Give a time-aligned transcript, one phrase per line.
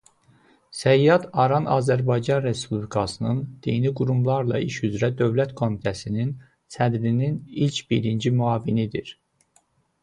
[0.77, 6.33] Səyyad Aran Azərbaycan Respublikasının Dini Qurumlarla İş üzrə Dövlət Komitəsinin
[6.79, 9.17] sədrinin ilk birinci müavinidir.